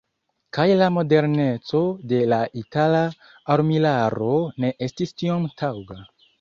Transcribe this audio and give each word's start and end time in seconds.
Kaj 0.57 0.63
la 0.77 0.87
moderneco 0.95 1.81
de 2.15 2.23
la 2.33 2.41
itala 2.63 3.03
armilaro 3.59 4.33
ne 4.65 4.75
estis 4.91 5.17
tiom 5.25 5.49
taŭga. 5.65 6.05